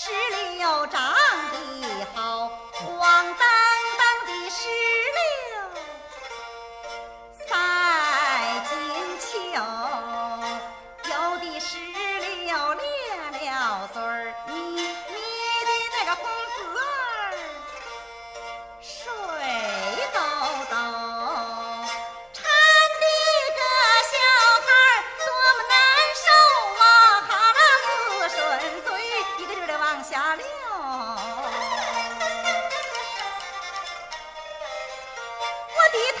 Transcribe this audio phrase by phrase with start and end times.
[0.00, 0.12] 石
[0.56, 1.12] 榴长
[1.50, 1.56] 得
[2.14, 3.36] 好，黄澄
[3.98, 4.68] 澄的石
[5.16, 5.26] 榴
[7.48, 8.78] 赛金
[9.18, 9.26] 秋，
[11.10, 11.66] 有的石
[12.46, 12.86] 榴裂
[13.50, 14.32] 了嘴儿，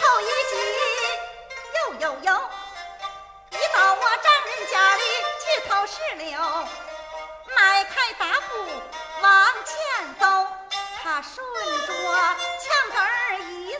[0.08, 0.56] 我低头一记，
[1.74, 2.32] 呦呦呦，
[3.50, 5.02] 一到我丈人家里
[5.38, 6.40] 去偷石榴，
[7.54, 8.56] 迈开大步
[9.20, 9.74] 往前
[10.18, 10.24] 走，
[11.02, 11.44] 他顺
[11.86, 11.92] 着
[12.58, 13.78] 墙根儿一四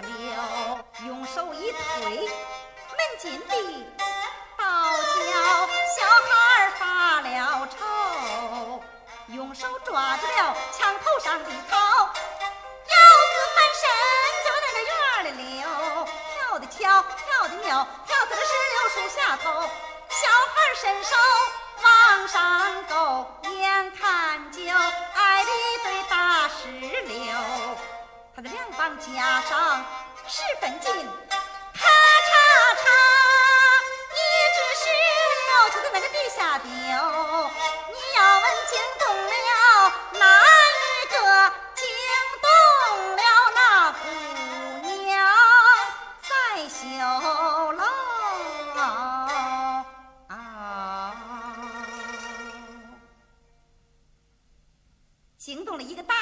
[0.00, 1.78] 溜，用手一推，
[2.18, 3.86] 门紧闭
[4.58, 4.64] 倒
[4.96, 8.82] 叫小孩儿发了愁，
[9.28, 11.78] 用手抓住了墙头上的草，
[16.80, 19.50] 跳，跳的牛，跳在了石榴树下头，
[20.08, 21.14] 小孩伸手
[21.82, 26.70] 往上够，眼看就挨了一堆大石
[27.02, 27.36] 榴，
[28.34, 29.84] 他的两膀夹上
[30.26, 30.90] 十分紧，
[31.74, 31.86] 咔
[32.26, 32.32] 嚓
[32.80, 32.88] 嚓，
[34.16, 34.18] 一
[34.56, 34.82] 只石
[35.36, 37.59] 榴就在那个地下丢。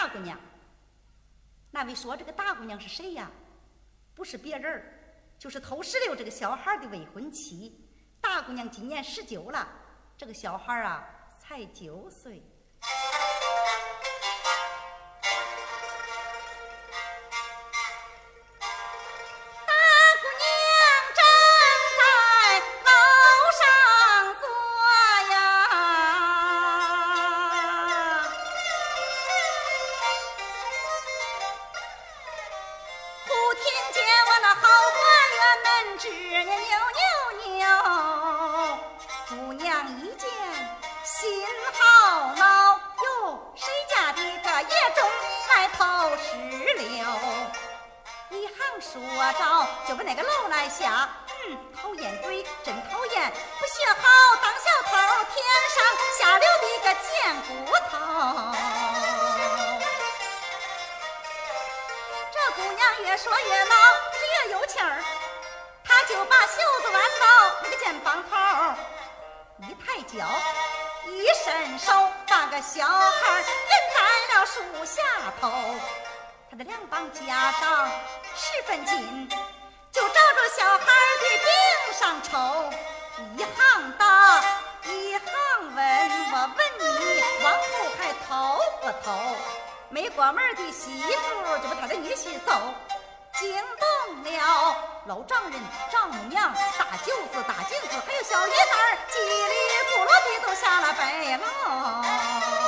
[0.01, 0.39] 大姑娘。
[1.73, 3.29] 那位说这个大姑娘是谁呀？
[4.15, 4.81] 不是别人，
[5.41, 7.85] 就是偷石榴这个小孩的未婚妻。
[8.21, 9.69] 大姑娘今年十九了，
[10.17, 11.05] 这个小孩啊
[11.37, 12.41] 才九岁。
[48.81, 49.01] 说
[49.33, 53.33] 着就把那个楼来下，嗯，讨厌鬼，真讨厌！
[53.59, 54.91] 不学好当小偷，
[55.35, 55.45] 天
[55.75, 55.77] 上
[56.17, 57.49] 下流的个贱骨
[57.91, 57.99] 头。
[62.33, 63.75] 这姑娘越说越恼，
[64.47, 65.03] 越有气儿，
[65.85, 67.27] 她就把袖子挽到
[67.65, 68.37] 那个肩膀头，
[69.67, 70.25] 一抬脚，
[71.07, 73.45] 一伸手，把个小孩儿摁
[73.93, 75.03] 在了树下
[75.41, 75.51] 头。
[76.51, 77.91] 他的两膀夹上
[78.35, 79.29] 十分紧，
[79.93, 80.87] 就照着小孩
[81.21, 82.73] 的腚上抽，
[83.37, 84.43] 一行答，
[84.85, 89.37] 一行问，我问你往后还偷不偷？
[89.91, 92.75] 没过门的媳妇就把他的女婿揍，
[93.35, 95.61] 惊动了老丈人、
[95.93, 98.57] 丈母娘、大舅子、大舅子，还有小姨子，
[99.13, 102.68] 叽里咕噜的都下了北楼。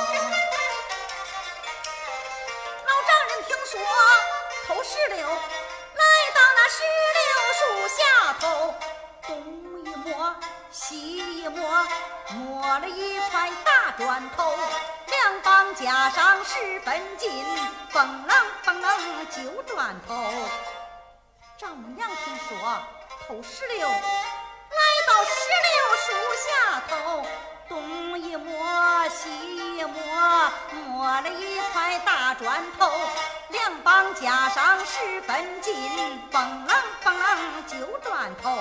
[3.71, 3.79] 说
[4.67, 6.03] 偷石榴，来
[6.35, 6.83] 到那石
[7.15, 7.23] 榴
[7.57, 8.75] 树下头，
[9.25, 10.35] 东一摸，
[10.69, 11.87] 西一摸，
[12.31, 14.53] 摸了一块大砖头，
[15.07, 17.45] 两膀夹上十分紧，
[17.93, 20.29] 蹦啷蹦啷揪砖头。
[21.57, 22.77] 丈母娘听说
[23.25, 23.95] 偷石榴，来
[25.07, 25.31] 到石
[25.69, 27.25] 榴树下头，
[27.69, 29.29] 东一摸，西
[29.77, 32.91] 一摸，摸了一块大砖头，
[33.71, 35.73] 两棒加上十分紧，
[36.29, 38.53] 蹦啷蹦啷揪砖头。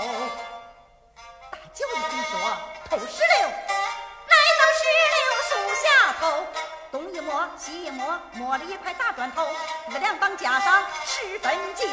[1.51, 2.57] 大舅子听说
[2.89, 4.87] 偷石榴，来到石
[5.17, 5.19] 榴
[5.49, 6.47] 树下头，
[6.93, 9.45] 东一摸，西一摸，摸了一块大砖头，
[9.89, 11.91] 他的两棒加上十分紧，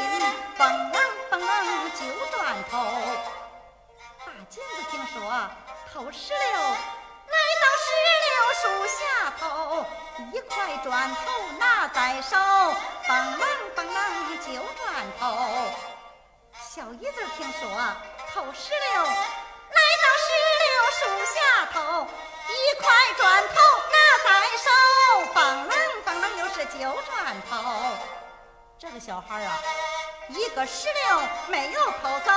[0.56, 1.00] 蹦啷
[1.31, 2.78] 蹦啷揪砖头。
[4.28, 5.50] 大舅子听说
[5.92, 7.92] 偷石榴，来到石
[8.62, 9.86] 树下头，
[10.34, 11.22] 一块砖头
[11.60, 12.36] 拿在手，
[13.07, 13.45] 蹦啷
[13.75, 13.98] 蹦啷
[14.39, 15.74] 揪砖头。
[16.69, 17.69] 小姨子听说
[18.34, 20.28] 偷石榴，来到石
[20.63, 21.00] 榴树
[21.34, 21.38] 下
[21.74, 22.07] 头，
[22.50, 22.86] 一块
[23.16, 23.54] 砖头
[23.92, 24.68] 拿在手，
[25.34, 25.72] 蹦啷
[26.04, 27.51] 蹦啷又是揪砖头。
[28.80, 29.60] 这个小孩啊，
[30.30, 32.31] 一个石榴没有偷走，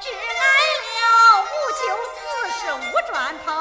[0.00, 0.44] 只挨
[0.84, 1.82] 了五九
[2.14, 2.16] 四
[2.60, 3.52] 十五砖头。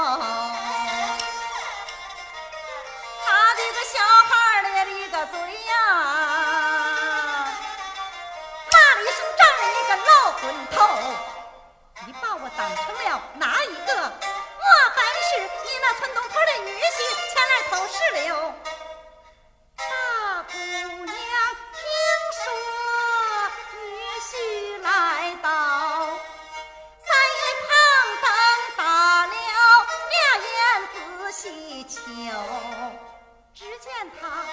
[33.53, 34.45] 只见他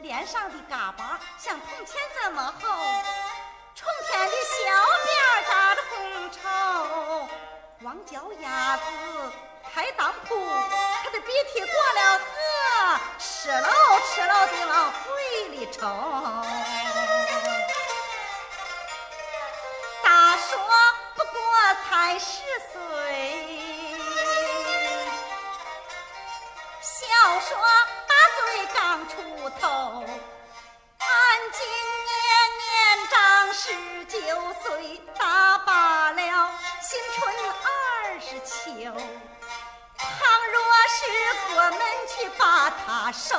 [0.00, 2.68] 脸上的嘎巴像铜钱这么厚，
[3.74, 4.70] 冲天的小
[5.04, 5.08] 辫
[5.48, 6.38] 扎着红绸，
[7.82, 8.82] 光脚丫子
[9.72, 10.34] 开裆铺，
[11.02, 12.24] 他的鼻涕过了河，
[13.18, 13.68] 吃了
[14.12, 15.33] 吃了的往胃
[34.62, 37.34] 岁，大罢了新春
[37.64, 38.50] 二十秋。
[39.96, 40.06] 倘
[40.52, 40.56] 若
[40.88, 40.98] 是
[41.48, 43.36] 过门去把他收，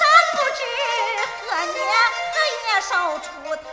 [0.00, 0.02] 但
[0.32, 0.60] 不知
[1.40, 1.76] 何年
[2.32, 3.26] 何月收出
[3.56, 3.64] 头。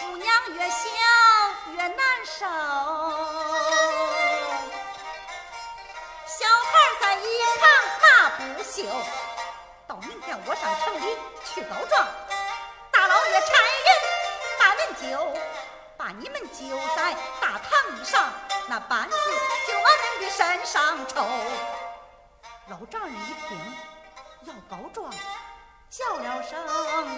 [0.00, 0.78] 姑娘越想
[1.74, 2.36] 越难受。
[6.26, 6.70] 小孩
[7.00, 7.26] 在一
[7.60, 7.62] 旁
[8.00, 8.76] 骂不休。
[9.88, 12.06] 到明天我上城里去告状，
[12.92, 13.54] 大老爷差
[13.86, 13.88] 人
[14.58, 15.32] 把门揪，
[15.96, 18.30] 把你们揪在大堂上，
[18.68, 19.16] 那板子
[19.66, 21.24] 就往恁的身上抽。
[22.68, 23.58] 老丈人一听
[24.42, 25.10] 要告状，
[25.88, 26.62] 叫了声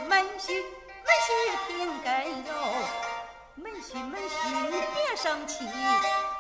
[0.09, 2.55] 门婿，门婿听根哟。
[3.57, 5.69] 门婿门婿，你别生气，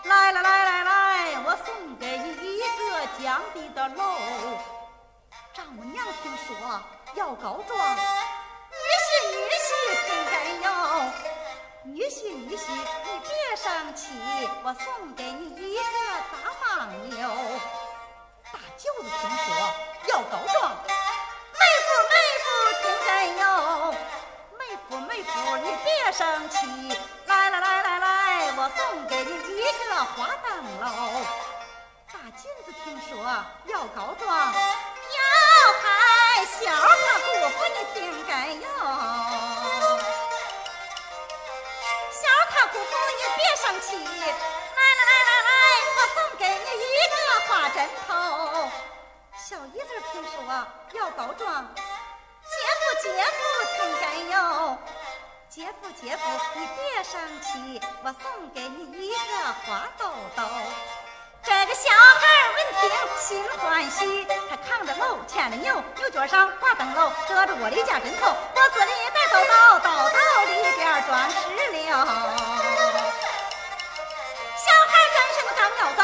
[0.04, 4.14] 来来来来来，我送给你一个江底的楼。
[5.52, 6.80] 丈母娘听说
[7.14, 9.68] 要告状，女婿女婿
[10.06, 10.32] 听根
[10.62, 10.68] 哟，
[11.82, 14.06] 女婿女婿，你别生气，
[14.62, 15.82] 我送给你一个
[16.30, 17.28] 大牦牛。
[18.52, 19.48] 大舅子听说
[20.06, 20.70] 要告状，
[21.52, 22.14] 妹夫妹
[22.44, 22.46] 夫
[22.80, 23.42] 听根哟。
[24.56, 26.56] 妹夫，妹夫，你别生气，
[27.26, 30.48] 来来来来来，我送给你一个花灯
[30.78, 30.86] 笼。
[32.12, 33.18] 大金子听说
[33.66, 34.52] 要告状，
[36.60, 37.26] 小他姑
[37.56, 38.68] 父，你听根哟。
[42.12, 45.50] 小他姑父，你别生气，来来来来来，
[45.96, 47.16] 我送给你一个
[47.48, 47.76] 花枕
[48.06, 48.08] 头。
[49.38, 50.32] 小姨子听说
[50.92, 51.42] 要告状。
[52.44, 53.38] 姐夫，姐夫，
[53.76, 54.36] 听根哟！
[55.48, 56.22] 姐夫，姐夫，
[56.56, 59.16] 你别生气，我送给你一个
[59.64, 60.04] 花兜
[60.36, 60.42] 兜。
[61.42, 71.36] 这个小孩闻听心欢喜，他扛着篓牵着牛，牛角上挂灯笼，遮着窝里架枕头，脖子里带兜兜，兜兜里边装石
[71.72, 71.80] 榴。
[71.96, 72.04] 小
[74.86, 76.02] 孩转身刚要走，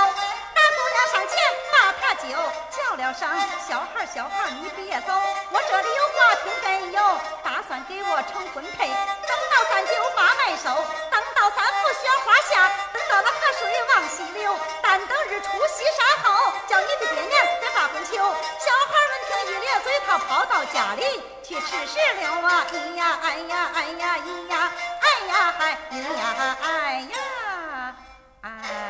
[0.55, 1.37] 大姑娘上前
[1.71, 2.25] 把他救，
[2.71, 3.29] 叫了声
[3.69, 5.13] ：“小孩，小孩，你别走，
[5.51, 10.71] 我这里有话听根哟，打算给我成婚配，等到三九把麦收，
[11.11, 18.17] 等三伏雪花下，等到那河水往西流，但等日出西山后，叫你的爹娘再把婚求。
[18.17, 22.67] 小孩们听一咧嘴，他跑到家里去吃石榴啊！
[22.73, 27.95] 咿呀，哎呀，哎呀，咿呀，哎呀嗨，咿呀，哎呀，
[28.43, 28.86] 哎。